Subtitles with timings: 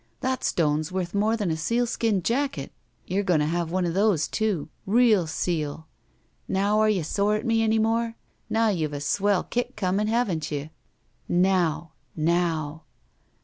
[0.21, 2.71] That stone's worth more than a sealskin jacket.
[3.05, 4.69] You're going to have one of those, too.
[4.87, 5.85] Real seal!
[6.47, 8.15] Now are you sore at me any more?
[8.49, 10.71] Now you've a swell kick coming, haven't you?
[11.29, 11.91] Now!
[12.15, 12.81] Now!"